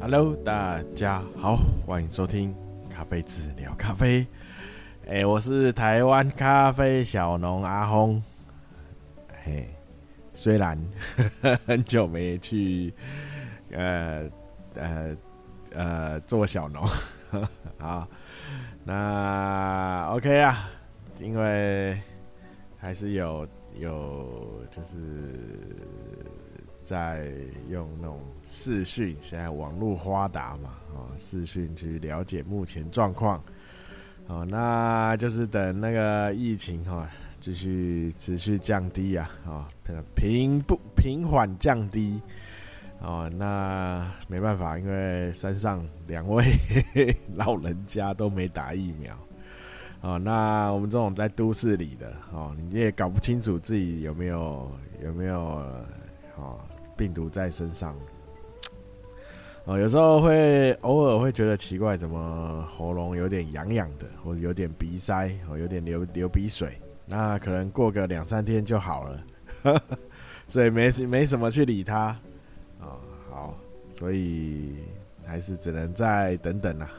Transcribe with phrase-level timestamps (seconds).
[0.00, 2.54] Hello，大家好，欢迎收听
[2.88, 4.26] 咖啡志聊咖啡。
[5.06, 8.20] 哎、我是台湾咖啡小农阿轰。
[9.44, 9.68] 嘿，
[10.32, 10.78] 虽然
[11.66, 12.94] 很久没去，
[13.72, 14.24] 呃
[14.74, 15.16] 呃
[15.74, 16.82] 呃做小农，
[17.78, 18.08] 好，
[18.82, 20.70] 那 OK 啊，
[21.20, 22.00] 因为
[22.78, 23.46] 还是有
[23.78, 24.96] 有就是。
[26.82, 27.30] 在
[27.68, 33.42] 用那种视讯，现在网络发达嘛，啊，视讯去了解目前状况，
[34.26, 39.68] 哦，那就是等那个疫情哈继续持续降低啊，啊，
[40.16, 42.20] 平不平缓降低，
[43.00, 46.44] 哦，那没办法，因为山上两位
[47.36, 49.16] 老人家都没打疫苗，
[50.00, 54.70] 哦，那我们这种在都市里的，哦，你也搞不清楚自己有没有
[55.04, 55.38] 有没有，
[56.36, 56.58] 哦。
[57.00, 57.96] 病毒在身上，
[59.64, 69.24] 哦，有时候会偶尔会觉得奇怪，怎么喉咙有点痒痒的，或者有点鼻塞，哦，有点流流鼻水，那可能过个两三天就好了，
[70.46, 72.14] 所以没没什么去理它，
[72.80, 73.54] 哦，好，
[73.90, 74.74] 所以
[75.24, 76.90] 还是只能再等等啦。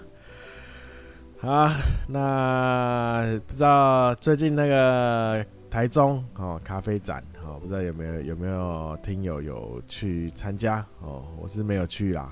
[1.41, 1.71] 啊，
[2.07, 7.23] 那不知道最近那个台中哦咖啡展。
[7.43, 11.25] 哦，不知道有没有有没有听友有去参加哦？
[11.41, 12.31] 我是没有去啦，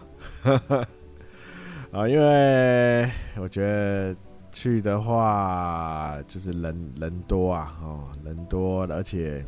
[1.92, 4.16] 啊， 因为我觉得
[4.52, 9.44] 去的话就是人人多啊，哦，人多，而且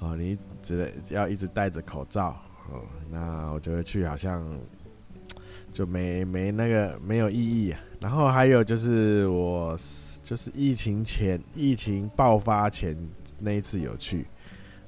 [0.00, 2.36] 哦，你只要一直戴着口罩
[2.70, 4.46] 哦，那我觉得去好像
[5.72, 7.80] 就没没那个没有意义啊。
[7.98, 9.76] 然后还有就是我
[10.22, 12.96] 就是疫情前疫情爆发前。
[13.44, 14.24] 那一次有去，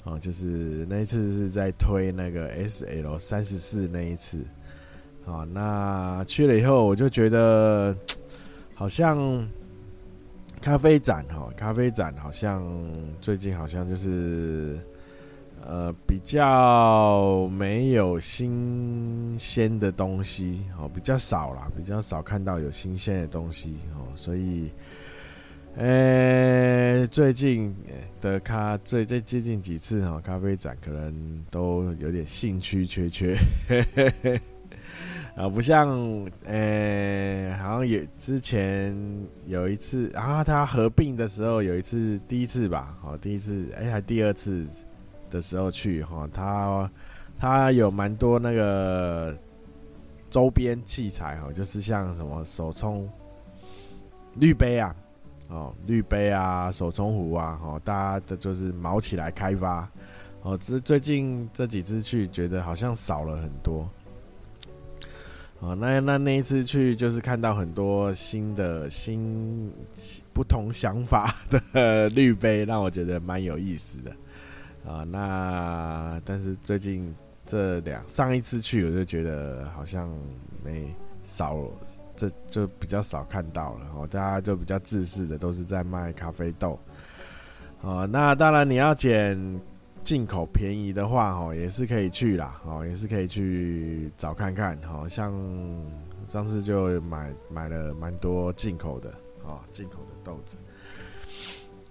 [0.04, 4.44] 哦，就是那一次是在推那个 SL 三十四那一次，
[5.24, 7.96] 哦，那去了以后我就觉得
[8.72, 9.44] 好像
[10.60, 12.64] 咖啡展哈，咖啡展好像
[13.20, 14.78] 最近好像就是
[15.66, 24.70] 呃比较没有新鲜的东西哦，比较少啦，比较少看到有新鲜的东西哦，所以。
[25.76, 27.74] 呃、最近
[28.20, 33.36] 的咖最最接近几次哈咖啡展，可能都有点兴趣缺缺，
[35.34, 35.90] 啊，不像
[36.44, 38.96] 呃、好像有之前
[39.48, 44.64] 有一次，然后他合并的时候有一次，第一次吧，哦，第一次，哎、欸，还第二次
[45.34, 46.90] 的时候去哈，他
[47.36, 49.36] 他有蛮多那个
[50.30, 53.10] 周边器材哈，就是像什么手冲
[54.36, 54.94] 滤杯啊。
[55.48, 59.88] 哦，滤杯啊，手冲壶啊，哦，大家的就是毛起来开发。
[60.42, 63.86] 哦，这最近这几次去，觉得好像少了很多。
[65.60, 69.70] 哦，那那那一次去，就是看到很多新的新
[70.32, 74.16] 不同想法的 滤杯，让我觉得蛮有意思的。
[74.86, 77.14] 啊，那但是最近
[77.46, 80.08] 这两上一次去，我就觉得好像
[80.62, 81.58] 没少。
[82.16, 86.78] 这就比较少看到了哦，大家就比较自私的，都是在卖咖啡豆。
[87.80, 89.60] 哦，那当然你要捡
[90.04, 94.78] 进口便宜的话，哦，也是可以去啦，哦，也是可以去找看看。
[94.84, 95.34] 哦，像
[96.28, 99.12] 上次就买买了蛮多进口的，
[99.42, 100.56] 哦，进口的豆子。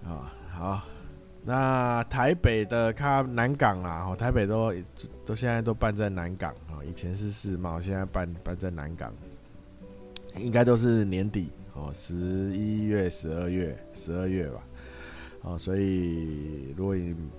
[0.06, 0.82] 啊，好，
[1.44, 4.72] 那台北的咖南港啦，哦，台北都
[5.24, 9.12] 都现在都办在南港啊，以前是世贸，现在办办在南港。
[10.36, 14.66] 应该都是年底哦，十一月、十二月、十二月吧，
[15.42, 16.96] 哦，所以如果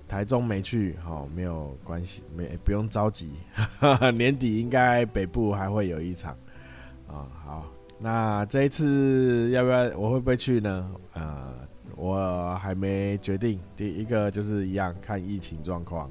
[0.08, 3.30] 台中没去，哦，没有关系，没不用着急，
[4.16, 6.32] 年底应该北部还会有一场，
[7.06, 7.66] 啊，好，
[7.98, 10.90] 那这一次要不要，我会不会去呢？
[11.12, 11.52] 呃，
[11.96, 16.10] 我还没决定，第一个就是一样看疫情状况。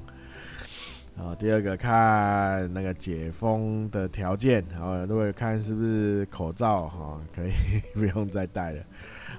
[1.16, 7.52] 啊，第二个看那个解封的条件，啊，如果看是不是口罩哈，可以
[7.98, 8.82] 不用再戴了。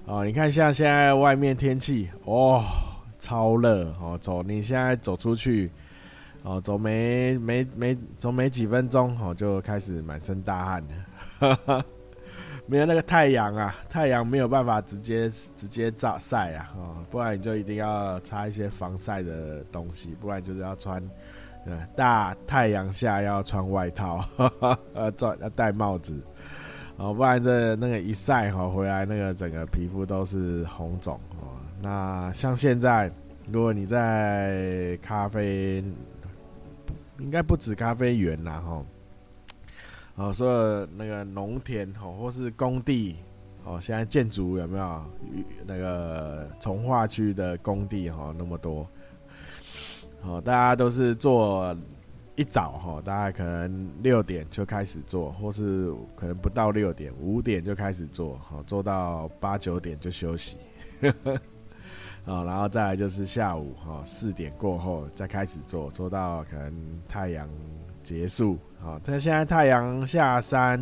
[0.06, 2.64] 哦，你看像现在外面天气，哦，
[3.20, 5.70] 超热哦，走你现在走出去，
[6.42, 11.86] 哦，走没没没走没几分钟，哦，就开始满身大汗了。
[12.68, 21.02] 没有那个太阳啊，太阳没有办法直接直接照晒啊，哦，不然你就一定要擦一些防晒的东西，不然就是要穿。
[21.98, 24.24] 大太阳下要穿外套，
[24.94, 25.12] 呃，
[25.42, 26.18] 要戴帽子，
[26.96, 31.60] 哦，不然这那个一晒哈回来，那个整个皮肤都是红肿哦。
[31.82, 33.12] 那像现在，
[33.52, 35.84] 如果你在咖啡，
[37.20, 38.82] 应该不止咖啡园啦哈，
[40.18, 43.18] 哦，所有那个农田哦，或是工地
[43.64, 45.06] 哦，现在建筑有没有
[45.64, 48.88] 那个从化区的工地哈，那么多。
[50.24, 51.78] 哦，大家都是做
[52.36, 60.58] 一早哈，大概可能六点就开始做，或是可能不到六点，五点就开始做，好做到八九点就休息，
[62.26, 66.74] 啊， 然后再来就是下午哈四点过后再开始做，做到可能
[67.08, 67.48] 太阳
[68.08, 68.58] 结束。
[68.80, 70.82] 好，但现在太阳下山，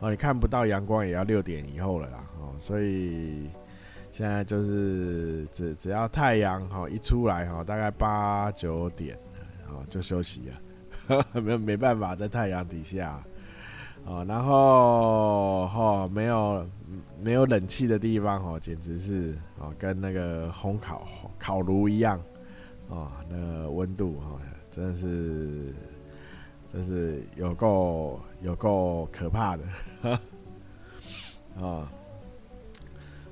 [0.00, 3.50] 哦，你看不到阳光也要六点以后了啦，哦，所以
[4.10, 9.14] 现在就是只只要太阳哈一出来哈，大概八九点，
[9.68, 10.48] 哦就休息
[11.08, 13.22] 了， 没没办法在太阳底下，
[14.06, 16.66] 哦，然后哈没有
[17.20, 21.06] 没有冷气的地方哦，简直是哦跟那个烘烤
[21.38, 22.18] 烤炉一样，
[22.88, 24.40] 哦，那温度哈
[24.70, 25.74] 真的是。
[26.72, 29.64] 真是有够有够可怕的，
[31.60, 31.86] 啊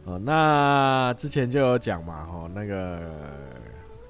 [0.05, 3.01] 哦，那之前就有讲嘛，哈，那个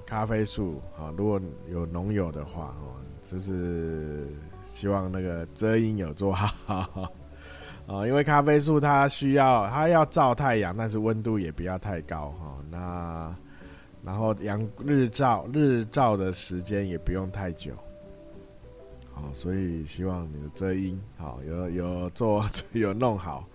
[0.05, 1.39] 咖啡树，哈，如果
[1.69, 2.99] 有农友的话，哦，
[3.29, 4.27] 就是
[4.65, 6.75] 希望那个遮阴有做好，
[7.87, 13.33] 啊， 因为咖啡树它需要它要照太阳，但是温度也不要太高，哈，那
[14.03, 17.71] 然后阳日照日照的时间也不用太久。
[19.33, 23.47] 所以希望你的遮阴好，有有做 有弄好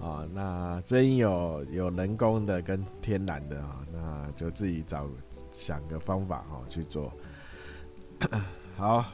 [0.00, 0.26] 啊。
[0.32, 5.08] 那遮阴有有人工的跟天然的啊，那就自己找
[5.50, 7.12] 想个方法哈去做。
[8.76, 9.04] 好，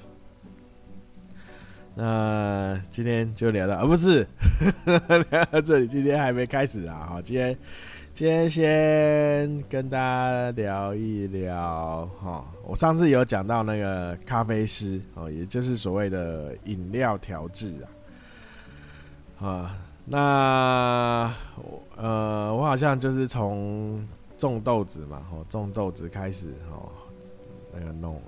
[1.95, 4.27] 那今天就聊到啊，不是
[5.31, 7.06] 聊到这里，今天还没开始啊。
[7.09, 7.56] 好，今天。
[8.14, 17.75] 今天先跟大家聊一聊哈，我上次有讲到那个咖啡师哦，也就是所谓的饮料调制
[19.40, 21.34] 啊，啊，那
[21.96, 24.06] 呃，我好像就是从
[24.38, 26.93] 种豆子嘛，哦，种豆子开始哦，
[27.72, 28.22] 那个农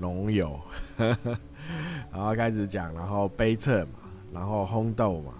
[0.00, 0.58] 农友，
[2.10, 4.00] 然后开始讲，然后杯测嘛，
[4.32, 5.34] 然后烘豆嘛。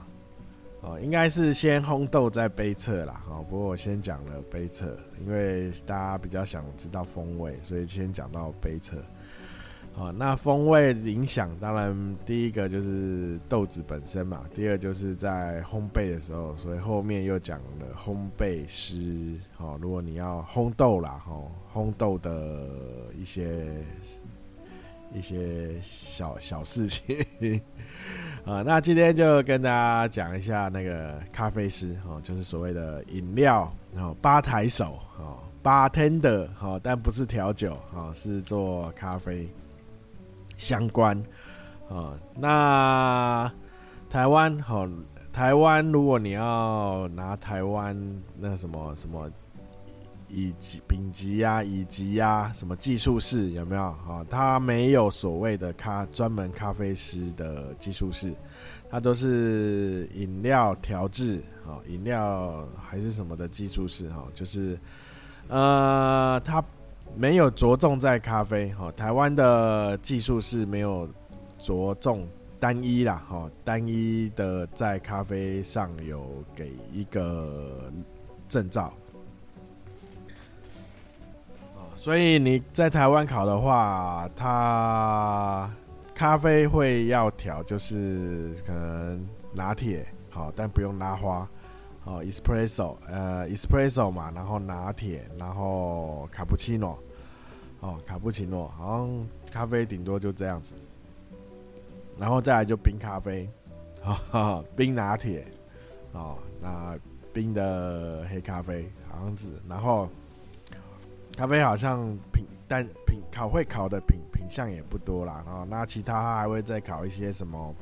[0.81, 3.23] 哦，应该是先烘豆再杯测啦。
[3.29, 8.97] 哦，不过我先讲了杯测，因为大家比较想知道风味，所以先讲到杯测。
[9.97, 19.35] 哦，那风味影响当然第一个就是豆子本身嘛，第二就是在烘焙的时候，所以后面又讲了烘焙师。
[19.57, 22.69] 哦，如果你要烘豆啦，哦，烘豆的
[23.19, 23.83] 一些
[25.13, 27.17] 一些小小事情。
[28.45, 39.49] 啊，那今天就跟大家讲一下那个咖啡师哦，就是所谓的饮料哦，吧台手哦，bartender 哦，但不是调酒哦，是做咖啡
[40.57, 41.23] 相关
[41.89, 42.19] 哦。
[42.35, 43.53] 那
[44.09, 44.91] 台湾哦，
[45.31, 49.31] 台湾如果你要拿台湾那什么什么。
[50.29, 53.93] 乙级、丙级呀、乙级呀，什么技术室有没有？
[54.07, 58.35] 哈，他没有所谓的咖专门咖啡师的技术室，
[58.91, 64.79] 他都是饮料调制，哈，饮料还是什么的技术室，哈，就是
[65.49, 66.63] 呃，他
[67.17, 71.09] 没有着重在咖啡，哈，台湾的技术室没有
[71.59, 72.29] 着重
[72.61, 77.91] 单一啦，哈，单一的在咖啡上有给一个
[78.47, 78.93] 证照。
[81.99, 85.69] 所以你在台湾考的话，它
[86.15, 91.49] 咖啡会要调，就是可能拿铁好，但不用拉花
[92.05, 96.97] 哦，espresso 呃 espresso 嘛，然后拿铁，然后卡布奇诺
[97.81, 100.77] 哦，卡布奇诺好像咖啡顶多就这样子，
[102.17, 103.51] 然后再来就冰咖啡，
[104.31, 105.45] 哦、冰拿铁
[106.13, 106.97] 哦，那
[107.33, 110.09] 冰的黑咖啡好像是，然后。
[111.39, 112.01] 咖啡好像
[112.33, 117.73] 品但品考会考的品品相也不多啦，哦，那其他还会再考一些什么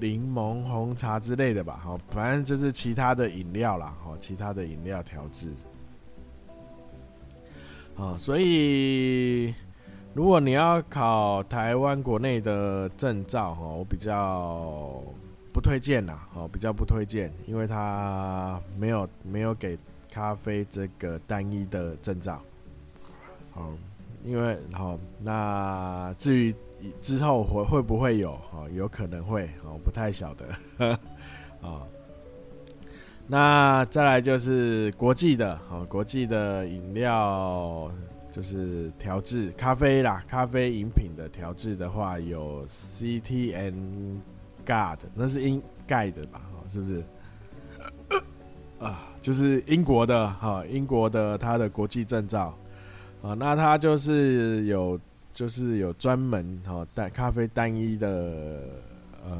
[0.00, 5.52] 柠檬红茶之类的吧，好，反正就是其他的饮料啦，哦，其他的饮料调制，
[7.96, 9.54] 啊，所以
[10.12, 15.00] 如果你要考台湾国内的证照，哈，我比较
[15.52, 19.78] 不推荐啦，哦，比较不推荐，因为它没有没有给。
[20.10, 22.42] 咖啡这个单一的证照，
[23.52, 23.72] 好，
[24.24, 26.54] 因为好，那至于
[27.00, 30.46] 之后会会不会有，哦，有可能会，哦，不太晓得，
[31.62, 31.86] 啊，
[33.26, 37.90] 那再来就是国际的，哦，国际的饮料
[38.32, 44.20] 就是调制咖啡啦，咖啡饮品的调制的话有 CTN
[44.66, 46.42] God，那是英盖的吧？
[46.54, 47.04] 哦是不是？
[48.80, 52.56] 啊，就是英国的哈，英国的他的国际证照
[53.22, 54.98] 啊，那他就是有
[55.34, 58.62] 就是有专门哈单咖啡单一的
[59.24, 59.32] 呃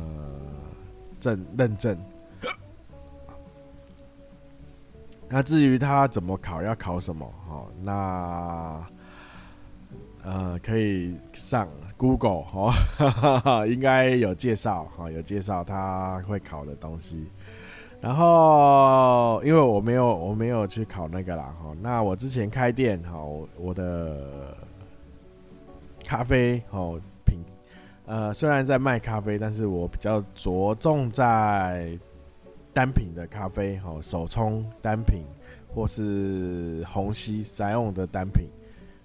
[1.18, 1.98] 证认证。
[5.32, 7.24] 那至于他怎么考，要考什么？
[7.48, 8.84] 哈，那
[10.22, 17.26] 呃可以上 Google 哈，应该有介绍哈，有介绍他会考的东西。
[18.02, 21.76] 然后，因为我没有我没有去考那个啦哈。
[21.82, 23.22] 那我之前开店哈，
[23.58, 24.56] 我的
[26.02, 27.44] 咖啡哦品
[28.06, 31.90] 呃虽然在卖咖啡，但是我比较着重在
[32.72, 35.22] 单品的咖啡哦，手冲单品
[35.74, 38.48] 或是虹吸采用的单品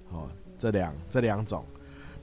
[0.09, 1.65] 哦，这两这两种。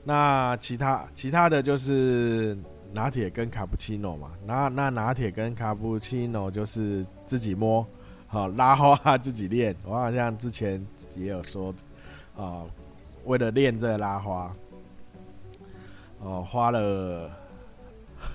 [0.03, 2.57] 那其他其他的就是。
[2.93, 7.85] 拿铁跟卡布奇诺嘛，那那拿铁跟卡布奇诺就是自己摸，
[8.27, 9.75] 好拉花自己练。
[9.83, 10.85] 我好像之前
[11.15, 11.73] 也有说，
[12.37, 12.63] 啊，
[13.25, 14.55] 为了练这个拉花，
[16.19, 17.31] 哦，花了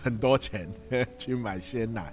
[0.02, 0.68] 很多钱
[1.16, 2.12] 去买鲜奶，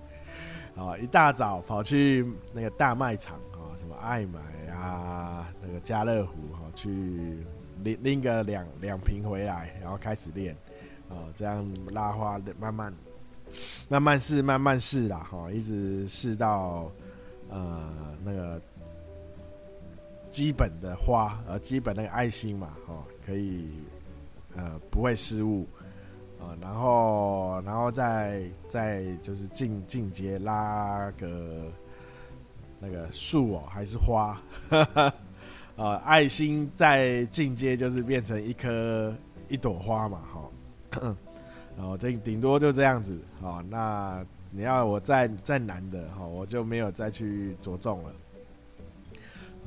[0.75, 4.39] 啊，一大早跑去那个大卖场啊，什么爱买
[4.71, 7.43] 啊，那个家乐福哈，去
[7.81, 10.55] 拎拎个两两瓶回来，然后开始练。
[11.09, 12.93] 哦，这样拉花的慢慢
[13.87, 16.91] 慢慢试，慢慢试啦，哈，一直试到
[17.49, 18.59] 呃那个
[20.31, 23.69] 基本的花，呃，基本那个爱心嘛，哈，可以
[24.55, 25.67] 呃不会失误，
[26.39, 31.71] 啊，然后然后再再就是进进阶拉个
[32.79, 34.41] 那个树哦，还是花，
[35.77, 39.15] 啊， 爱心再进阶就是变成一颗
[39.47, 40.41] 一朵花嘛，哈。
[41.77, 48.11] 然 后这顶多就这样子，好，那你要我再再难的，哈，我就没有再去着重了，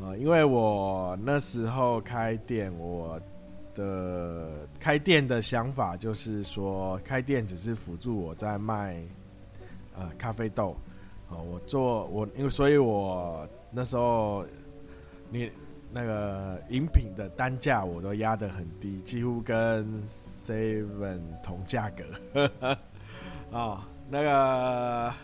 [0.01, 3.21] 呃，因为我那时候开店，我
[3.75, 4.49] 的
[4.81, 9.03] 开店的想法就是说，开店只是辅助我在卖，
[9.97, 10.77] 呃，咖啡豆，
[11.31, 14.45] 啊，我做我因为所以我那时候
[15.31, 15.51] 你。
[15.91, 22.05] 那个饮品的单价我都压得很低，几乎跟 Seven 同价格。
[23.51, 25.15] 哦，那个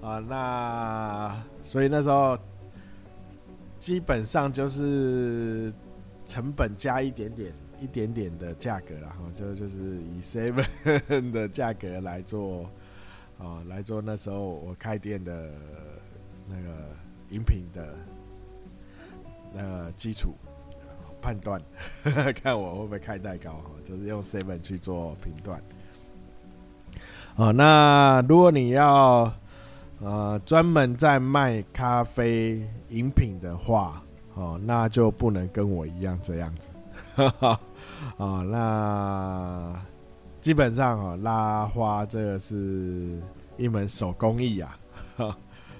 [0.00, 2.36] 啊，那所以那时候
[3.78, 5.72] 基本上就是
[6.26, 12.68] 成本加一点点、一点点的价格，然后就就是以 Seven 的价格来做
[13.38, 15.52] 啊，来做那时候我开店的
[16.48, 16.88] 那个
[17.28, 17.94] 饮品的。
[19.54, 20.34] 呃，基础
[21.20, 21.60] 判断，
[22.42, 25.62] 看我会不会开太高哈，就是用 seven 去做评断。
[27.36, 29.32] 哦，那如果你要
[30.00, 34.02] 呃专门在卖咖啡饮品的话，
[34.34, 36.74] 哦，那就不能跟我一样这样子。
[38.16, 39.82] 哦，那
[40.40, 43.20] 基本上哦，拉花这个是
[43.56, 44.78] 一门手工艺啊，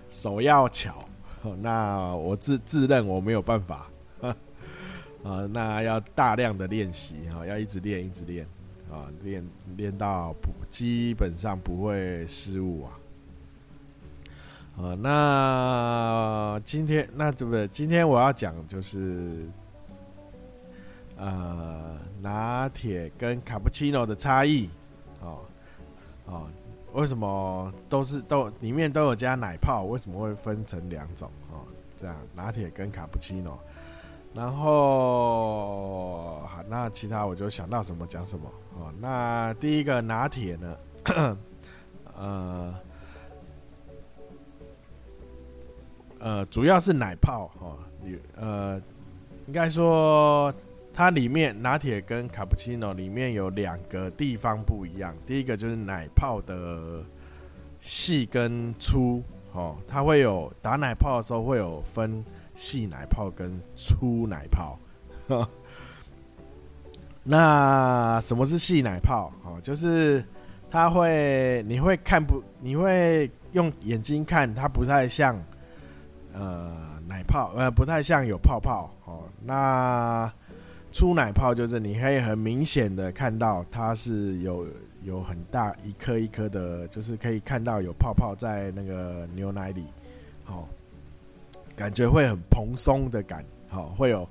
[0.09, 1.05] 手要巧。
[1.61, 3.89] 那我自自认我没有办法，
[5.25, 8.47] 啊，那要大量的练习啊，要一直练，一直练
[8.91, 12.93] 啊，练练到不基本上不会失误啊。
[14.77, 17.67] 啊，那今天那对不对？
[17.69, 19.47] 今天我要讲就是，
[21.17, 24.69] 呃，拿铁跟卡布奇诺的差异，
[25.21, 25.39] 哦，
[26.27, 26.47] 哦。
[26.93, 29.85] 为什么都是都里面都有加奶泡？
[29.85, 31.31] 为什么会分成两种？
[31.53, 31.63] 哦，
[31.97, 33.59] 这样拿铁跟卡布奇诺，
[34.35, 38.51] 然后好，那其他我就想到什么讲什么。
[38.79, 40.77] 哦，那第一个拿铁呢？
[42.17, 42.75] 呃
[46.19, 47.77] 呃，主要是奶泡哈，
[48.37, 48.83] 呃，
[49.47, 50.53] 应该说。
[51.00, 57.02] 它里面拿铁跟卡布奇诺里面有两个地方不一样，第一个就是奶泡的
[57.80, 59.23] 细跟粗，
[59.54, 62.23] 哦，它会有打奶泡的时候会有分
[62.54, 64.78] 细奶泡跟粗奶泡。
[67.25, 69.33] 那什么是细奶泡？
[69.42, 70.23] 哦，就是
[70.69, 75.35] 它会，你会看不，你会用眼睛看，它不太像
[76.35, 78.95] 呃奶泡，呃不太像有泡泡。
[79.07, 80.30] 哦，那。
[80.93, 84.67] 粗奶泡就是你可以很明显的看到它是有
[85.05, 89.85] 有很大一颗一颗的，就是可以看到有泡泡在那个牛奶里，
[90.45, 90.69] 好，
[91.77, 94.29] 感觉会很蓬松的感，好，会有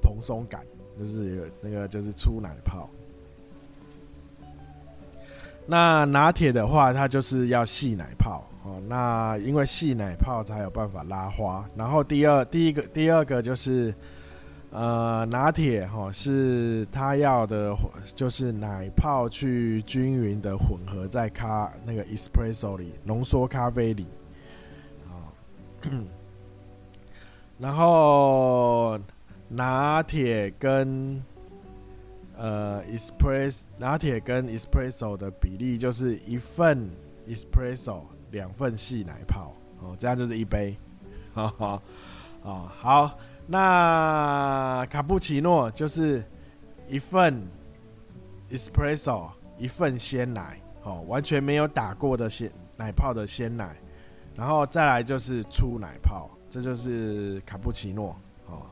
[0.00, 0.62] 蓬松感，
[0.98, 2.88] 就是那个就是粗奶泡。
[5.66, 8.80] 那拿铁的话，它就是要细奶泡哦。
[8.88, 11.68] 那因为细奶泡才有办法拉花。
[11.76, 13.94] 然后第二，第一个，第二个就是。
[14.72, 17.74] 呃，拿铁哈是他要的，
[18.14, 24.06] 就是奶泡去均匀的混合在咖那个 espresso 里，浓缩咖啡里，
[27.58, 28.96] 然后
[29.48, 31.20] 拿铁跟
[32.36, 36.88] 呃 espresso 拿铁跟 espresso 的比例就是一份
[37.26, 39.52] espresso 两份细奶泡。
[39.80, 40.76] 哦，这样就是一杯，
[41.34, 41.82] 哈 哈，
[42.44, 43.18] 啊好。
[43.52, 46.22] 那卡布奇诺就是
[46.88, 47.44] 一份
[48.48, 49.28] espresso，
[49.58, 53.76] 一份鲜奶，哦，完全没有打过的鲜奶泡的鲜奶，
[54.36, 58.16] 然后再来就是粗奶泡，这就是卡布奇诺，
[58.46, 58.62] 哦，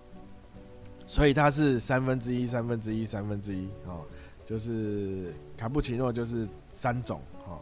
[1.08, 4.04] 所以它是三分之一、三分之一、三分之一，哦，
[4.46, 7.58] 就是卡布奇诺就是三种，哦，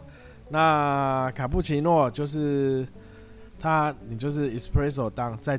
[0.50, 2.86] 那卡布奇诺就是
[3.58, 5.58] 它，你就是 espresso 当在。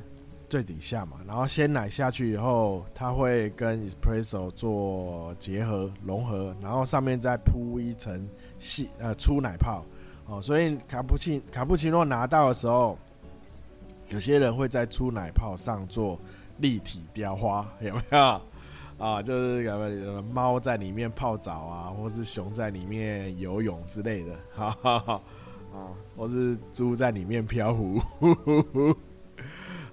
[0.50, 8.27] 最底下嘛，然后鲜奶下去以后，它会跟 espresso 做结合融合，然后上面再铺一层
[8.58, 9.84] 细呃粗奶泡
[10.25, 12.98] 哦，所以卡布奇卡布奇诺拿到的时候，
[14.08, 16.18] 有些人会在粗奶泡上做
[16.60, 18.42] 立体雕花，有没有
[18.98, 19.22] 啊？
[19.22, 25.22] 就是什么猫在里面泡澡啊，或是熊在里面游泳之类的，哈哈哈
[25.74, 28.01] 啊，或是猪在里面漂浮。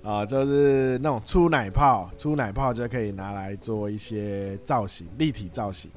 [0.04, 5.90] 啊，就是那种粗奶泡，粗奶泡就可以拿来做一些造型，立体造型。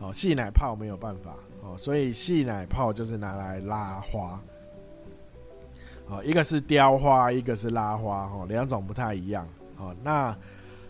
[0.00, 4.40] 哦，细奶泡没有办法哦，所以细奶泡就是拿来拉花。
[6.08, 9.48] 哦，一个是雕花，一个是拉花，哦，两种不太一样。
[9.78, 10.36] 哦，那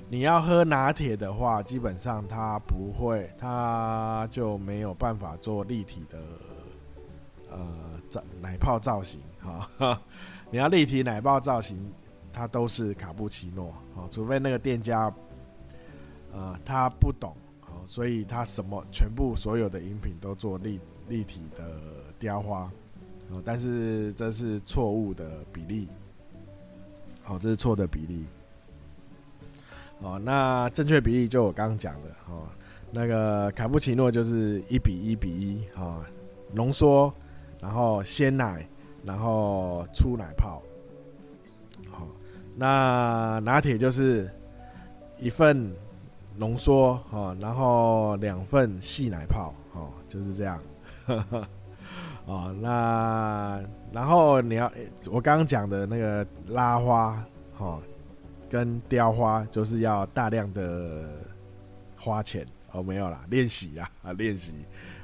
[0.08, 6.18] 你要喝拿铁的话，基本上它不会，它就没有办法做立体的
[7.50, 7.58] 呃
[8.08, 9.20] 造奶泡造型。
[9.42, 10.00] 哈，
[10.50, 11.92] 你要立体奶泡造型。
[12.36, 15.14] 它都是卡布奇诺，哦，除非那个店家，
[16.32, 21.78] 呃，他不懂，哦，所以他什么全部所有的饮品都做立立体的
[22.18, 22.68] 雕花，
[23.30, 25.88] 哦，但是这是错误的比例，
[27.22, 28.26] 好，这是错的比例，
[30.00, 32.48] 哦，那正确比例就我刚刚讲的，哦，
[32.90, 36.04] 那个卡布奇诺就是一比一比一，哦，
[36.52, 37.14] 浓缩，
[37.60, 38.68] 然后鲜奶，
[39.04, 40.60] 然后粗奶泡。
[42.56, 44.30] 那拿铁就是
[45.18, 45.74] 一份
[46.36, 50.60] 浓缩哦，然后两份细奶泡哦，就是这样。
[52.26, 53.62] 哦，那
[53.92, 54.70] 然后你要
[55.10, 57.22] 我刚刚讲的那个拉花
[57.58, 57.82] 哦，
[58.48, 61.04] 跟雕花，就是要大量的
[61.96, 64.54] 花钱哦，没有啦，练习啦啊，练习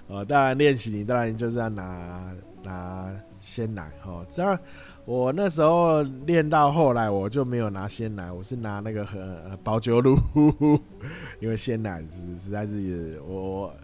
[0.06, 2.32] 哦，当然练习你当然就是要拿
[2.62, 4.58] 拿鲜奶哦，这样。
[5.06, 10.16] 我那时候练到后来，我就没有拿鲜奶，我是拿那个和保酒乳，
[11.40, 13.74] 因为鲜奶实实在是我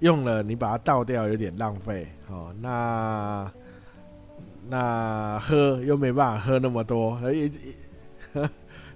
[0.00, 2.54] 用了，你把它倒掉有点浪费哦。
[2.60, 3.50] 那
[4.68, 7.48] 那喝又没办法喝那么多，一
[8.32, 8.42] 对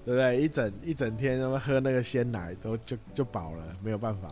[0.05, 0.41] 不对？
[0.41, 4.29] 一整一整天他妈喝那个鲜奶都就就饱了，没有办法。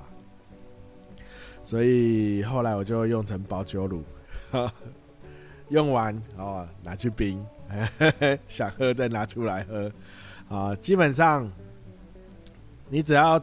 [1.62, 4.02] 所以后来我就用成保酒乳。
[5.68, 7.44] 用完哦，拿去冰，
[8.46, 9.90] 想喝再拿出来喝，
[10.48, 11.50] 啊，基本上
[12.88, 13.42] 你只要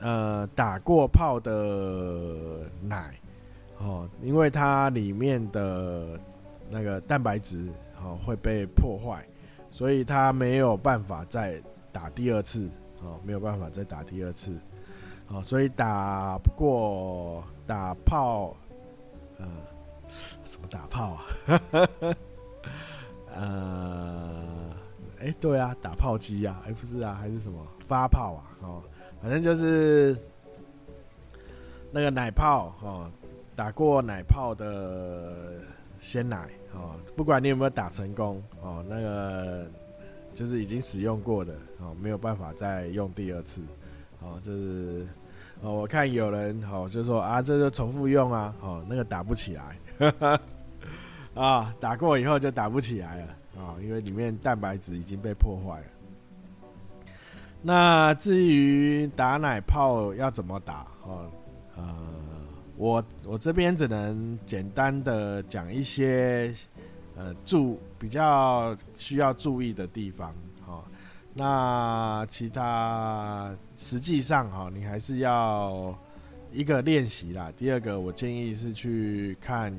[0.00, 3.14] 呃打过泡的奶
[3.78, 6.20] 哦，因为它里面的
[6.68, 7.66] 那个蛋白质
[8.02, 9.24] 哦会被破坏，
[9.70, 12.68] 所以它没有办法再打第二次
[13.00, 14.58] 哦，没有办法再打第二次，
[15.28, 18.54] 哦，所以打不过打泡，
[19.38, 19.46] 嗯。
[20.44, 21.24] 什么打炮啊？
[23.34, 24.70] 呃，
[25.20, 28.44] 哎、对啊，打炮机啊，哎、欸，不是啊，还是什么发泡啊？
[28.60, 28.82] 哦，
[29.22, 30.14] 反正就是
[31.90, 33.10] 那个奶泡哦，
[33.56, 35.60] 打过奶泡的
[35.98, 39.66] 鲜奶哦，不管你有没有打成功哦，那个
[40.34, 43.62] 就是已经使用过的哦，没有办法再用第二次
[44.20, 45.06] 哦，这是
[45.62, 49.78] 哦，我看有人哦就说啊，这就重复用啊，哦，那个打不起来。
[51.34, 55.86] 啊，打过以后就打不起来了啊，因为里面蛋白质已经被破坏了。
[57.62, 60.86] 那至于打奶泡要怎么打？
[61.04, 61.30] 哦，
[61.76, 61.96] 呃，
[62.76, 66.52] 我我这边只能简单的讲一些
[67.16, 70.34] 呃注比较需要注意的地方。
[70.66, 70.82] 哦，
[71.34, 75.96] 那其他实际上哈，你还是要。
[76.54, 79.74] 一个练习啦，第二个我建议是去看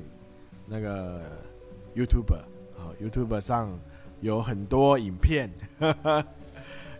[0.74, 1.20] 那个
[1.94, 2.34] YouTube
[2.76, 3.78] 啊，YouTube 上
[4.20, 6.26] 有很多影片，呵 呵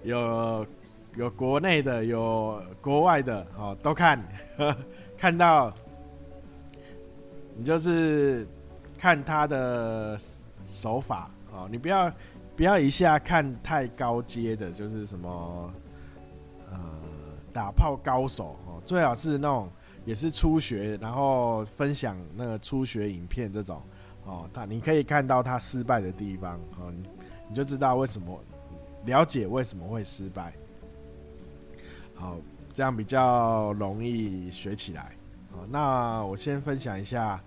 [0.04, 0.66] 有
[1.16, 4.16] 有国内的，有国外的，哦，都看，
[4.56, 4.76] 呵 呵
[5.18, 5.74] 看到
[7.56, 8.46] 你就是
[8.96, 10.16] 看他的
[10.64, 12.12] 手法哦，你不要
[12.54, 15.74] 不要一下看太高阶的，就是什么
[16.70, 16.78] 呃
[17.52, 18.80] 打炮高手哦。
[18.84, 19.68] 最好是那种
[20.04, 23.82] 也是初学，然后分享那个初学影片这种
[24.24, 27.08] 哦，他你可以看到他失败的地方哦，你
[27.48, 28.38] 你就知道为什么
[29.06, 30.52] 了解为什么会失败，
[32.14, 32.36] 好，
[32.72, 35.14] 这样比较容易学起来。
[35.52, 37.42] 哦，那我先分享一下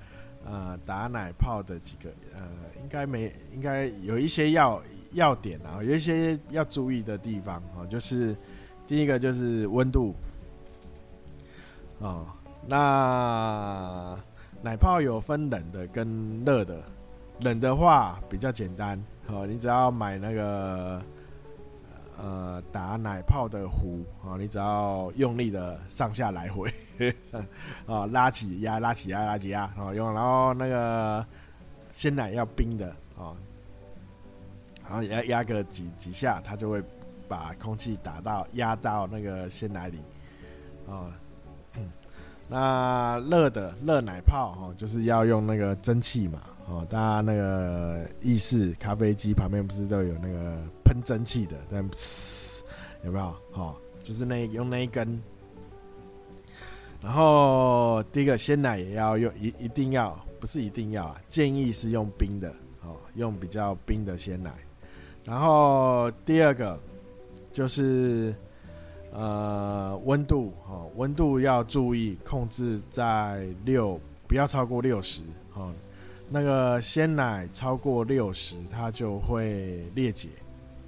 [0.46, 2.50] 呃打奶泡的几个呃，
[2.82, 4.82] 应该没应该有一些要
[5.14, 8.36] 要点啊，有一些要注意的地方哦，就是
[8.86, 10.16] 第一个就是温度。
[12.00, 12.28] 哦，
[12.70, 14.18] 那
[14.62, 16.84] 奶泡有分冷的跟热的，
[17.40, 21.02] 冷的话比较简单，哦，你只要买那个
[22.18, 26.70] 呃打奶泡的壶，哦，你只要用力的上下来回，
[27.86, 31.26] 啊， 拉起压，拉起压，拉起压，哦，用，然后那个
[31.94, 33.34] 鲜奶要冰的，哦，
[34.84, 36.84] 然后压压个几几下，它就会
[37.30, 40.00] 把空气打到压到那个鲜奶里，
[40.88, 41.10] 哦。
[42.50, 51.84] 那热的热奶泡哈，就是要用那个蒸汽嘛，哦，大家那个意式咖啡机旁边不是都有那个喷蒸汽的，但，
[53.04, 53.36] 有没有？
[53.54, 55.22] 哦，就是那用那一根。
[57.02, 62.50] 然后第一个鲜奶也要用，一一定要不是一定要啊，建议是用冰的，
[62.82, 64.54] 哦，用比较冰的鲜奶。
[65.26, 66.82] 然后第二个
[67.52, 68.34] 就是。
[69.12, 75.74] 呃，温度哦，温度要注意控制在六，不要超过六十哦。
[76.30, 80.28] 那个鲜奶超过六十，它就会裂解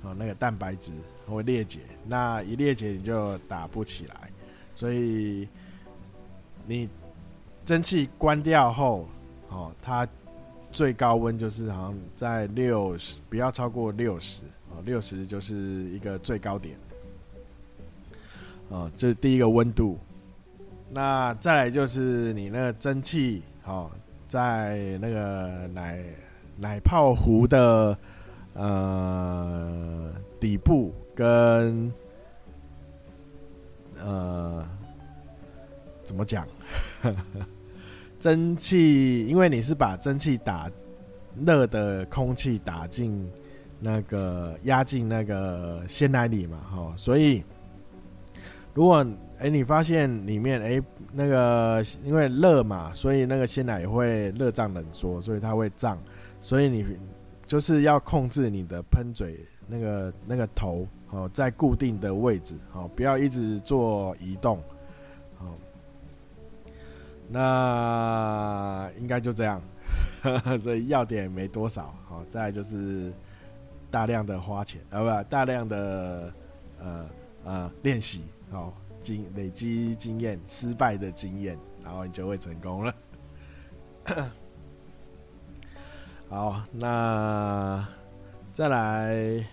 [0.03, 0.91] 哦，那个蛋白质
[1.25, 4.29] 会裂解，那一裂解你就打不起来。
[4.75, 5.47] 所以
[6.67, 6.89] 你
[7.65, 9.08] 蒸汽关掉后，
[9.47, 10.08] 哦，它
[10.71, 16.77] 最高温就是好像在六十，不要超过六十哦，六十就是一个最高点。
[18.69, 19.97] 哦，这是第一个温度。
[20.91, 23.89] 那再来就是你那个蒸汽，哦，
[24.27, 26.03] 在那个奶
[26.55, 27.97] 奶泡壶的
[28.53, 31.91] 呃底部跟
[34.03, 34.67] 呃
[36.03, 36.47] 怎么讲？
[38.19, 40.69] 蒸汽，因为你是把蒸汽打
[41.45, 43.32] 热的空气打进
[43.79, 47.43] 那个压进那个鲜奶里嘛，哈，所以。
[48.80, 49.06] 如果
[49.39, 56.02] 哎、你发现里面哎、那个因为热嘛，所以那个鲜奶会热胀冷缩，所以它会胀，
[56.39, 56.86] 所以你
[57.46, 59.38] 就是要控制你的喷嘴
[59.68, 64.63] 那个那个头哦，在固定的位置哦，不要一直做移动
[65.39, 65.52] 哦。
[67.28, 69.62] 那应该就这样，
[70.63, 71.94] 所以要点没多少。
[72.06, 73.12] 好，再来就是
[73.92, 76.34] 大量的花钱啊，不，大量的
[76.80, 77.10] 呃
[77.44, 78.24] 呃练习。
[78.51, 82.93] 好，经累积经验，失败的经验，然后你就会成功了。
[86.27, 87.88] 好，那
[88.51, 89.45] 再来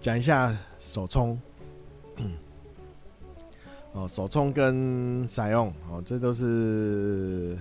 [0.00, 1.40] 讲一下手冲。
[3.92, 7.56] 哦，手冲跟采用哦，这都是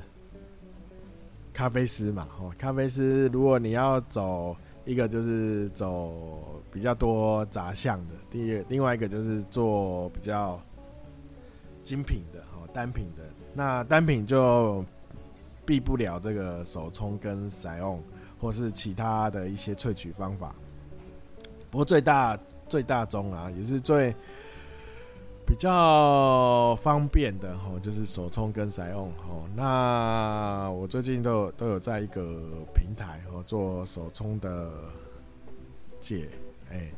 [1.54, 2.28] 咖啡师嘛。
[2.40, 4.58] 哦，咖啡师，如果你要走。
[4.88, 10.58] 一个就是走比较多杂项的，第二另外一个就是做比较
[11.84, 13.24] 精品的哦，单品的。
[13.54, 14.84] 那单品就
[15.66, 18.02] 避不了这个手冲跟采用，
[18.40, 20.56] 或是其他的一些萃取方法。
[21.70, 24.16] 不过最大最大宗啊，也是最。
[25.48, 29.48] 比较方便的哦，就是手冲跟采用哦。
[29.56, 32.22] 那我最近都有都有在一个
[32.76, 34.70] 平台哦做手冲的
[36.02, 36.28] 解
[36.70, 36.92] 哎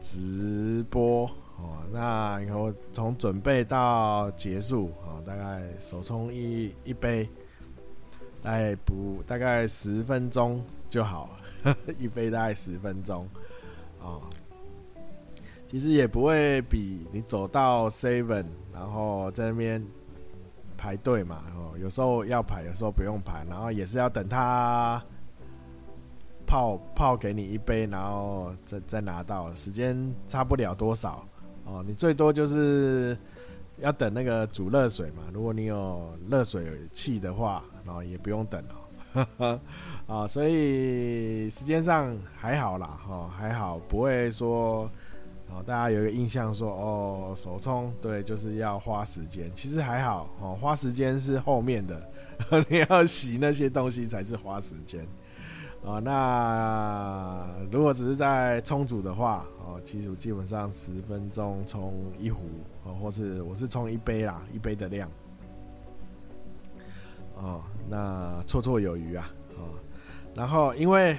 [0.00, 1.82] 直播哦。
[1.92, 7.28] 那你看我从准备到结束哦，大概手冲一一杯，
[8.40, 11.28] 大概不大概十分钟就好，
[11.98, 13.28] 一杯大概十分钟
[14.00, 14.22] 哦。
[15.66, 19.84] 其实也不会比你走到 Seven，然后在那边
[20.76, 25.02] 排队嘛，哦，有时候要排，有时候不用排，然后也是要等他
[26.46, 31.26] 泡泡给你一杯，然后再再拿到，时间差不了多少
[31.64, 31.82] 哦。
[31.84, 33.18] 你最多就是
[33.78, 35.24] 要等那个煮热水嘛。
[35.34, 39.60] 如果你有热水器的话，然后也不用等哦。
[40.06, 44.88] 啊，所以时间上还好啦，哈，还好不会说。
[45.48, 49.50] 哦，大家有一个印象说，哦，手冲对，就是要花时间。
[49.54, 52.02] 其实还好，哦，花时间是后面的，
[52.68, 55.06] 你要洗那些东西才是花时间。
[55.82, 62.42] 哦，那如果只是在冲煮的话，哦，其实基本上十分钟冲一壶，
[62.84, 65.08] 哦，或是我是冲一杯啦，一杯的量。
[67.36, 69.78] 哦，那绰绰有余啊，哦，
[70.34, 71.16] 然后因为，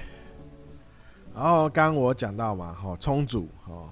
[1.34, 3.88] 然后刚我讲到嘛，哦，冲煮，哦。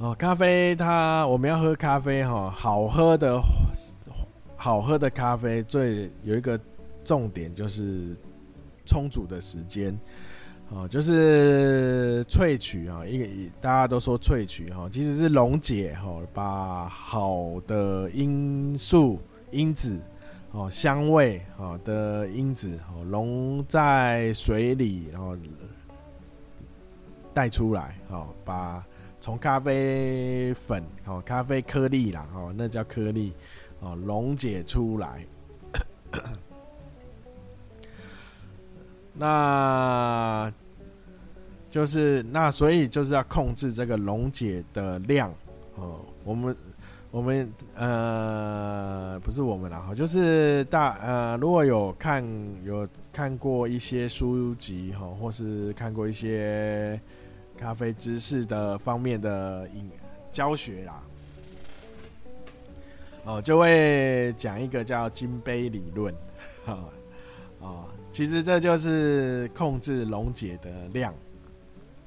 [0.00, 3.38] 哦，咖啡它我们要喝咖啡哈，好喝的
[4.56, 6.58] 好喝的咖啡最有一个
[7.04, 8.16] 重点就是
[8.86, 9.94] 充足的时间，
[10.70, 13.26] 哦，就是萃取啊，一个
[13.60, 20.00] 大家都说萃取哈，其实是溶解哈，把好的因素因子
[20.52, 25.36] 哦，香味啊的因子哦溶在水里，然后
[27.34, 28.82] 带出来哦，把。
[29.20, 33.34] 从咖啡粉哦，咖啡颗粒啦哦，那叫颗粒
[33.80, 35.26] 哦，溶解出来。
[39.12, 40.50] 那
[41.68, 45.30] 就是那，所以就是要控制这个溶解的量
[45.76, 46.00] 哦。
[46.24, 46.56] 我们
[47.10, 52.24] 我们呃，不是我们啦，就是大呃，如果有看
[52.64, 56.98] 有看过一些书籍哈，或是看过一些。
[57.60, 59.90] 咖啡知识的方面的影
[60.32, 61.02] 教学啦，
[63.24, 66.14] 哦，就会讲一个叫金杯理论，
[66.64, 66.88] 啊，
[67.60, 71.14] 哦，其实这就是控制溶解的量，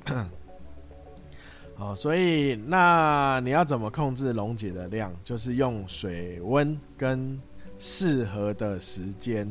[1.78, 5.14] 哦，所以那你要怎么控制溶解的量？
[5.24, 7.40] 就是用水温跟
[7.78, 9.48] 适合的时间，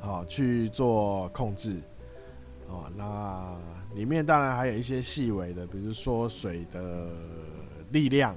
[0.00, 1.76] 哦，去做控制，
[2.68, 3.56] 哦，那。
[3.94, 7.08] 里面当然还有一些细微的，比如说水的
[7.92, 8.36] 力量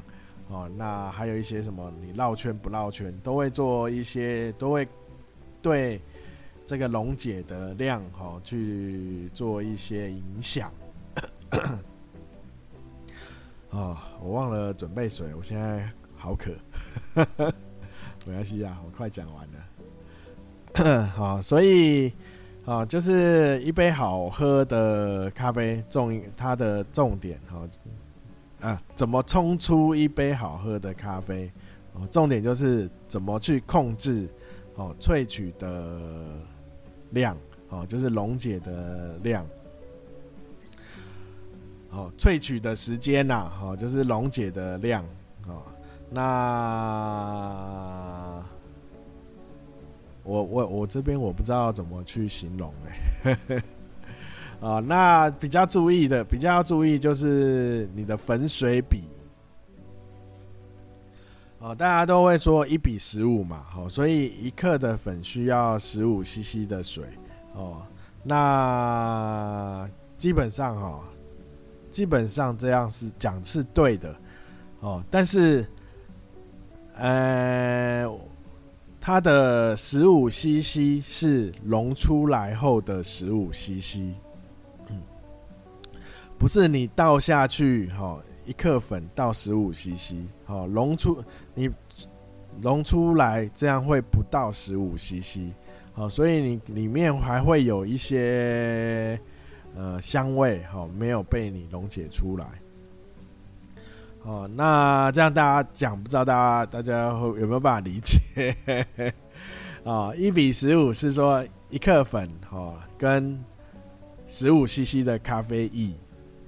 [0.49, 4.87] 哦，那还有一些什么你绕圈不绕圈，都会做一些，都会
[5.59, 5.99] 对
[6.63, 10.71] 这个溶解的量哈去做一些影响。
[13.71, 16.51] 哦，我忘了准备水，我现在好渴。
[18.27, 21.07] 没关系啊，我快讲完了。
[21.15, 22.13] 好， 所以。
[22.67, 27.61] 啊，就是一杯好喝的咖啡，重它的重点哈，
[28.59, 31.49] 啊，怎么冲出一杯好喝的咖啡？
[31.93, 34.27] 哦，重点就是怎么去控制
[34.75, 35.97] 哦萃取的
[37.11, 37.37] 量，
[37.69, 39.47] 哦，就是溶解的量，
[41.91, 45.05] 哦，萃取的时间呐，哦，就是溶解的量，
[45.47, 45.63] 哦，
[46.09, 46.27] 那。
[50.27, 52.73] 我我我这边我不知道怎么去形容
[53.23, 53.63] 哎，
[54.59, 59.03] 啊，那比较注意的，比较注意就是你的粉水比，
[61.59, 67.05] 哦，大家都会说一比十五嘛，哦，所以一克的粉需要十五 CC 的水，
[67.53, 67.81] 哦，
[68.21, 71.03] 那基本上哈，
[71.89, 74.13] 基本上这样是讲是对的，
[74.81, 75.65] 哦，但是，
[76.95, 78.05] 呃。
[79.07, 84.11] 它的十五 CC 是溶出来后的十五 CC，
[84.89, 85.01] 嗯，
[86.37, 91.23] 不是你倒下去哈，一克粉倒十五 CC，好，溶出
[91.55, 91.69] 你
[92.61, 95.53] 溶出来这样会不到十五 CC，
[95.93, 99.17] 好，所以你里面还会有一些
[99.73, 102.45] 呃香味哈，没有被你溶解出来。
[104.27, 108.53] 哦，那这样大家讲，不知道大家大家会有没有办法理解？
[109.85, 113.41] 啊， 一比十五是说一克粉哦，跟
[114.27, 115.93] 十五 CC 的咖啡液，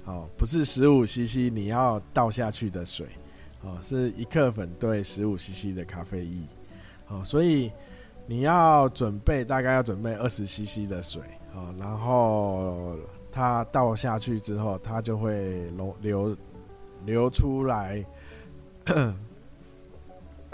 [0.03, 3.07] 哦，不是十五 CC 你要倒下去的水，
[3.61, 6.43] 哦，是一克粉对十五 CC 的咖啡液，
[7.07, 7.71] 哦，所以
[8.27, 11.21] 你要准备大概要准备二十 CC 的水，
[11.55, 12.97] 哦，然后
[13.31, 16.37] 它倒下去之后，它就会流流。
[17.05, 18.05] 流出来，
[18.85, 19.15] 嗯，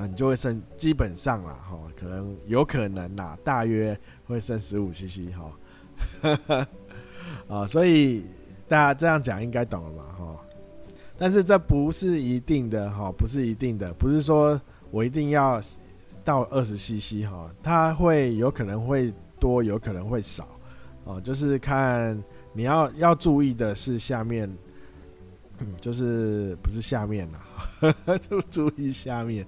[0.16, 6.68] 就会剩，基本上啦，哈，可能有可能啦，大约会剩十五 CC 哈，
[7.48, 8.26] 啊， 所以
[8.68, 10.40] 大家这样讲应该懂了嘛，哈，
[11.18, 14.60] 但是这不是一定的哈，不是一定的，不是说
[14.92, 15.62] 我一定要
[16.24, 20.48] 到二十 CC 哈，它会有可能会多，有可能会少，
[21.06, 22.22] 哦，就是看
[22.54, 24.50] 你要要注意的是下面。
[25.80, 27.96] 就是不是下面啦，
[28.30, 29.46] 就注意下面。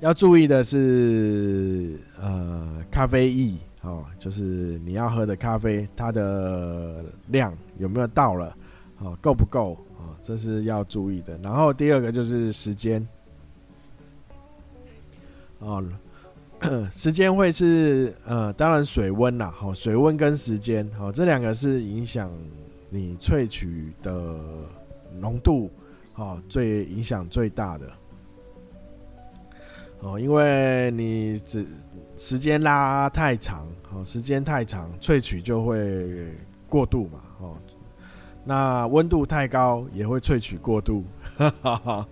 [0.00, 4.42] 要注意的是，呃，咖啡液哦，就是
[4.84, 8.56] 你要喝的咖啡，它的量有没有到了？
[8.98, 9.78] 哦，够不够？
[9.98, 11.38] 哦，这是要注意的。
[11.38, 13.06] 然后第二个就是时间，
[15.60, 15.84] 哦，
[16.92, 22.28] 时间会是呃，当然水温啦，哦，水温跟时间，哦，这两个是影响
[22.94, 24.38] 你萃取的
[25.18, 25.70] 浓度，
[26.14, 27.86] 哦，最影响最大的。
[30.00, 31.64] 哦，因为你只
[32.18, 36.34] 时间拉太长，哦，时间太长，萃取就会
[36.68, 37.56] 过度嘛，哦，
[38.44, 41.02] 那温度太高也会萃取过度，
[41.38, 42.08] 哈哈，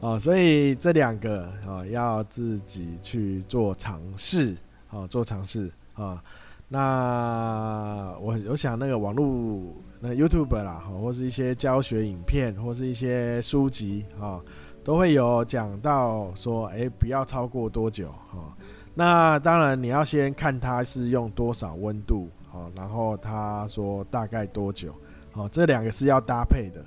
[0.00, 4.56] 哦，所以这两个哦要自己去做尝试，
[4.88, 6.22] 哦，做尝试啊，
[6.68, 9.74] 那我我想那个网络
[10.06, 14.38] 那 YouTube 啦，或是一些教学影片，或是一些书籍啊。
[14.84, 18.54] 都会有讲到说，哎，不要超过多久哈。
[18.92, 24.94] 那当然你要先看它是用多少温度，好，然后他说大概多久，
[25.32, 26.84] 好，这两个是要搭配的。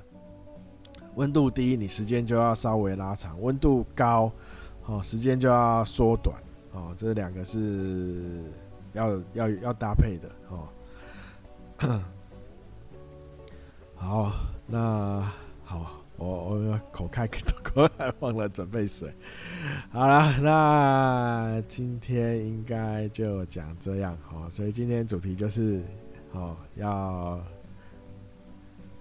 [1.16, 4.32] 温度低，你时间就要稍微拉长；温度高，
[4.86, 6.38] 哦，时间就要缩短。
[6.74, 8.44] 哦，这两个是
[8.94, 12.00] 要要要搭配的哦。
[13.98, 14.32] 好，
[14.66, 15.22] 那
[15.64, 15.94] 好。
[16.20, 19.08] 我我口开口还忘了准备水，
[19.92, 24.48] 好了，那今天应该就讲这样哦。
[24.50, 25.80] 所以今天主题就是
[26.32, 27.40] 哦，要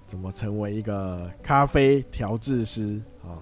[0.05, 3.39] 怎么成为一个咖啡调制师哦。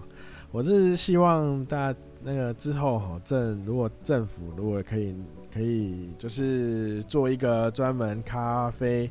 [0.52, 5.16] 我是希望大家那个之后哈，政如果政府如果可以
[5.52, 9.10] 可以就是做一个专门咖啡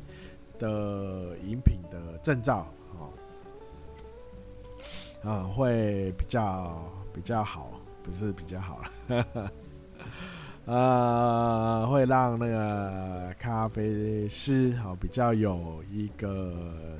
[0.58, 2.66] 的饮品的证照。
[5.26, 9.52] 啊、嗯，会比较比较好，不是比较好了，
[10.66, 16.98] 呃， 会让那个咖啡师好比较有一个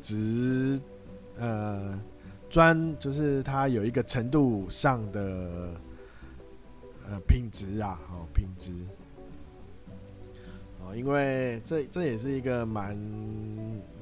[0.00, 0.80] 职，
[1.36, 2.00] 呃，
[2.48, 5.70] 专就是他有一个程度上的
[7.06, 8.72] 呃品质啊，哦品质，
[10.94, 12.96] 因为这这也是一个蛮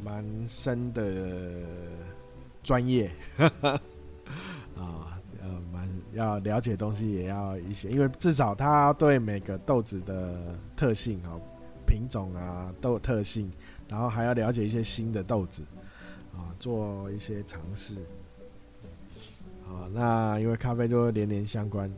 [0.03, 1.03] 蛮深的。
[2.67, 3.79] 专业，啊，
[5.41, 11.39] 呃，蛮要了解东西，也要一些，因为至少他对每个豆子的特性啊、
[11.87, 13.49] 品种啊豆特性，
[13.87, 15.63] 然后还要了解一些新的豆子，
[16.35, 17.95] 啊，做一些尝试，
[19.65, 21.89] 啊，那因为咖啡就会连连相关，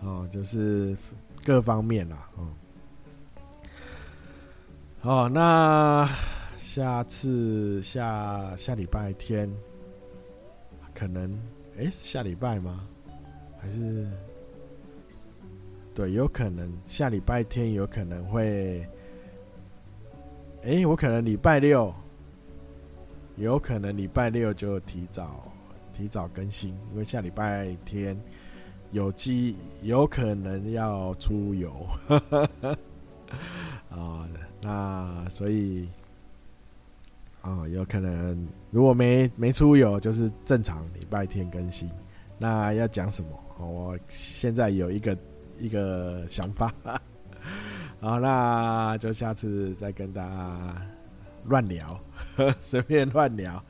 [0.00, 0.96] 哦，就是
[1.44, 2.48] 各方面啦，哦，
[5.06, 6.08] 哦，那
[6.58, 9.48] 下次下下礼拜天。
[10.92, 11.32] 可能，
[11.76, 12.88] 哎、欸，下礼拜吗？
[13.56, 14.08] 还是
[15.94, 18.84] 对，有可能下礼拜天有可能会，
[20.64, 21.94] 哎、我可能礼拜六，
[23.36, 25.52] 有可能礼拜六就提早
[25.92, 28.20] 提早更新，因为下礼拜天
[28.90, 31.86] 有机有可能要出游，
[33.96, 34.28] 啊，
[34.62, 35.88] 那所以。
[37.42, 41.88] 哦，有可能如果没没出游，就是正常礼拜天更新。
[42.38, 43.28] 那要讲什么？
[43.64, 45.16] 我现在有一个
[45.60, 46.74] 一个想法，
[48.00, 50.82] 好， 那就下次再跟大家
[51.44, 52.00] 乱聊，
[52.60, 53.62] 随便乱聊。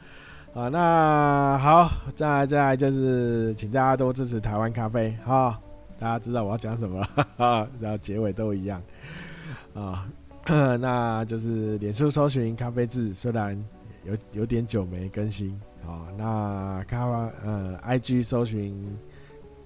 [0.54, 5.60] 好，那好，再来再来就是，请大家多支持台湾咖啡，哈，
[5.98, 8.82] 大家知道我要讲什么，哈，然后结尾都一样，
[9.76, 10.08] 啊。
[10.78, 13.60] 那就是脸书搜寻咖啡志，虽然
[14.04, 16.06] 有有点久没更新啊。
[16.16, 17.04] 那咖
[17.44, 18.96] 呃，IG 搜寻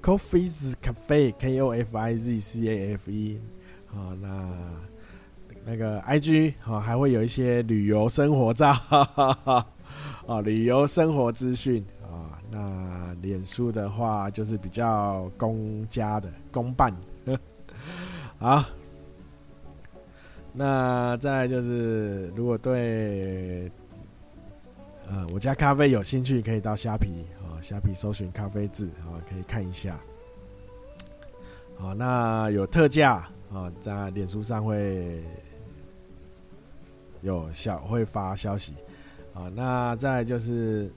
[0.01, 3.39] Coffee's Cafe K O F I Z C A F E
[3.89, 4.57] 啊，那
[5.67, 8.71] 那个 IG 啊，还会有一些旅游生活照
[10.27, 12.41] 啊，旅游生活资讯啊。
[12.51, 16.91] 那脸书的话就是比较公家的公办，
[18.41, 18.65] 好。
[20.53, 23.71] 那再来就是，如果对
[25.09, 29.99] 呃我家咖啡有兴趣，可以到虾皮啊，虾皮搜寻咖啡字啊，可以看一下。
[31.77, 35.23] 好，那有特价啊，在脸书上会
[37.23, 38.75] 有小会发消息
[39.33, 39.49] 啊。
[39.55, 40.91] 那再来就是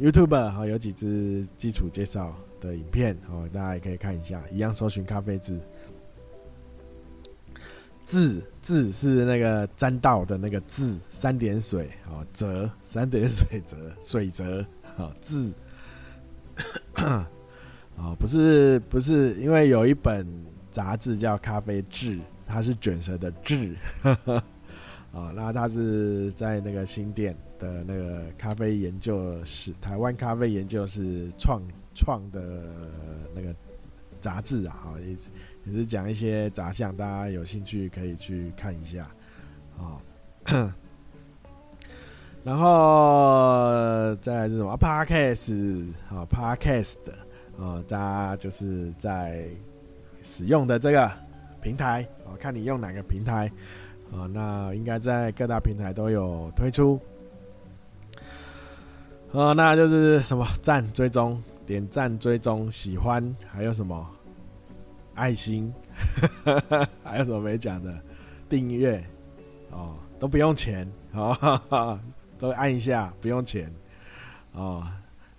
[0.00, 5.60] YouTube 啊，有几支基础介绍的影片哦，大家也可以看一下，一样搜寻咖啡字。
[8.06, 14.64] 字字是那个沾到的那个字，三点水哦，泽三点水泽水泽
[14.96, 15.52] 哦，字
[17.96, 20.24] 哦，不是不是，因为有一本
[20.70, 23.74] 杂志叫《咖啡志》，它是卷舌的志，
[25.10, 31.60] 哦，那它是在那个新店的那个咖啡研究室，台湾咖啡研究室创
[31.92, 32.62] 创的
[33.34, 33.52] 那个
[34.20, 35.16] 杂志啊，也
[35.66, 39.08] 也是讲一些杂项，大家有兴趣可以去看一下
[39.76, 40.00] 啊。
[42.44, 46.98] 然后再来是什么？Podcast 啊，Podcast
[47.58, 49.48] 啊，大家就是在
[50.22, 51.12] 使用的这个
[51.60, 53.50] 平台啊，看你用哪个平台
[54.12, 57.00] 啊，那应该在各大平台都有推出。
[59.32, 61.42] 啊，那就是什么赞、追踪。
[61.66, 64.08] 点赞、追踪、喜欢，还有什么
[65.16, 65.72] 爱心？
[67.02, 68.00] 还有什么没讲的？
[68.48, 69.02] 订阅
[69.72, 71.98] 哦，都不用钱哦，
[72.38, 73.68] 都按一下，不用钱
[74.52, 74.86] 哦。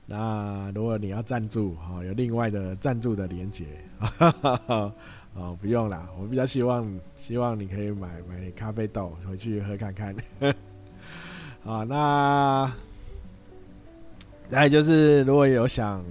[0.06, 3.66] 那如果你要赞助哦，有另外的赞助的连接
[5.34, 6.10] 哦，不用啦。
[6.20, 10.16] 我比较希望，希望你可以买买咖啡豆回去喝看看。
[11.64, 12.72] 啊，那。
[14.50, 16.02] 再就是，如果有想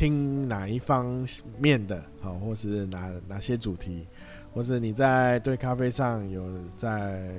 [0.00, 1.28] 听哪一方
[1.58, 4.06] 面的，好，或是哪哪些主题，
[4.54, 6.42] 或是你在对咖啡上有
[6.74, 7.30] 在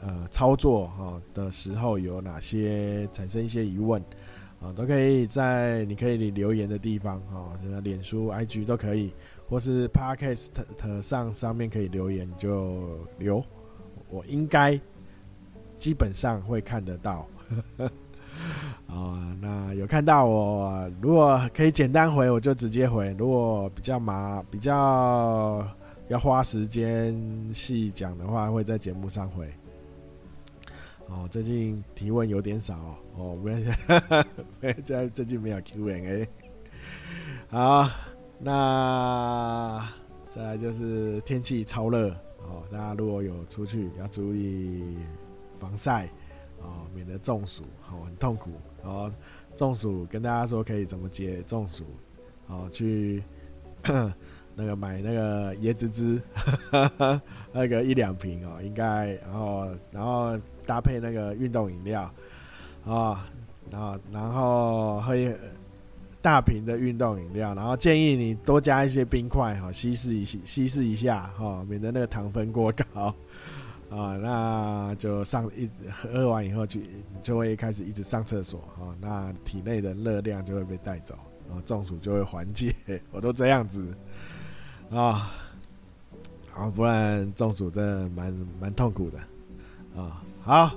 [0.00, 4.00] 呃操作哈的时候有哪些产生一些疑问
[4.60, 9.12] 啊，都可以在你可以留言的地方啊，什么脸书、IG 都可以，
[9.48, 13.44] 或是 Podcast 上上面可以留言就留，
[14.08, 14.80] 我应该
[15.80, 17.26] 基本上会看得到。
[18.90, 25.64] 啊，那有看到我，如果可以简单回，我就直接回；如果比较麻，比较
[26.08, 27.14] 要花时间
[27.54, 29.48] 细讲的话，会在节目上回。
[31.06, 33.74] 哦，最近提问有点少哦，不要想，
[34.84, 36.28] 在最近没有 Q&A。
[37.48, 37.88] 好，
[38.40, 39.88] 那
[40.28, 44.98] 再来就是天气超热哦，大家如果有出去要注意
[45.60, 46.08] 防晒。
[46.94, 48.50] 免得中暑，哦，很痛苦。
[48.82, 49.12] 哦，
[49.56, 51.84] 中暑跟大家说可以怎么解中暑？
[52.46, 53.22] 哦，去
[54.56, 56.20] 那个买那个椰子汁，
[57.52, 62.02] 那个一两瓶哦，应该，然后然后搭配那个运动饮料，
[62.84, 63.24] 啊，
[63.70, 65.32] 然后然后喝一
[66.20, 73.14] 大瓶的运动饮料，然后建议你多加一些冰块，哈，稀释一稀释一下，哈，免得那个糖分过高。
[73.90, 76.80] 啊，那就上一直喝完以后就
[77.20, 81.14] 就会开始一直上厕所啊，那体内的热量就会被带走，
[81.50, 82.72] 啊，中暑就会缓解，
[83.10, 83.92] 我都这样子
[84.90, 85.32] 啊，
[86.52, 89.18] 好，不然中暑真的蛮蛮痛苦的
[90.00, 90.22] 啊。
[90.40, 90.70] 好，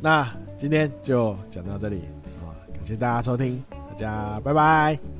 [0.00, 2.02] 那今天就讲到这里
[2.40, 3.60] 啊，感谢大家收听，
[3.90, 5.17] 大家拜拜。